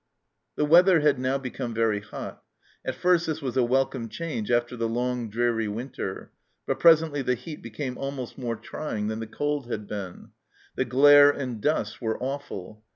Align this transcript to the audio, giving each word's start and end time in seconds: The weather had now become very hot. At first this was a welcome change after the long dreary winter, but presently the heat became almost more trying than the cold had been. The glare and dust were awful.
The 0.55 0.65
weather 0.65 1.01
had 1.01 1.19
now 1.19 1.37
become 1.37 1.75
very 1.75 1.99
hot. 1.99 2.41
At 2.83 2.95
first 2.95 3.27
this 3.27 3.39
was 3.39 3.55
a 3.55 3.63
welcome 3.63 4.09
change 4.09 4.49
after 4.49 4.75
the 4.75 4.89
long 4.89 5.29
dreary 5.29 5.67
winter, 5.67 6.31
but 6.65 6.79
presently 6.79 7.21
the 7.21 7.35
heat 7.35 7.61
became 7.61 7.99
almost 7.99 8.35
more 8.35 8.55
trying 8.55 9.09
than 9.09 9.19
the 9.19 9.27
cold 9.27 9.69
had 9.69 9.85
been. 9.85 10.29
The 10.75 10.85
glare 10.85 11.29
and 11.29 11.61
dust 11.61 12.01
were 12.01 12.17
awful. 12.17 12.83